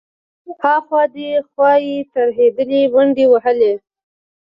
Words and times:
ها 0.61 0.73
خوا 0.85 1.03
دې 1.15 1.29
خوا 1.49 1.71
يې 1.87 1.97
ترهېدلې 2.13 2.81
منډې 2.93 3.25
وهلې. 3.29 3.73